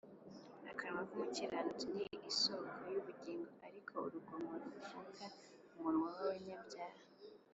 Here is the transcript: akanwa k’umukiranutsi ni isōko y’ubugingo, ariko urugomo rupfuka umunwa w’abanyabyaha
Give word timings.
akanwa 0.71 1.01
k’umukiranutsi 1.07 1.87
ni 1.95 2.05
isōko 2.31 2.71
y’ubugingo, 2.93 3.49
ariko 3.67 3.93
urugomo 4.07 4.49
rupfuka 4.61 5.25
umunwa 5.75 6.07
w’abanyabyaha 6.15 7.01